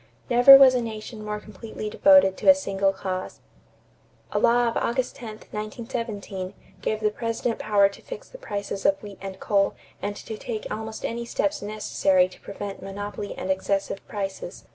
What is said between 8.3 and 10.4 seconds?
prices of wheat and coal and to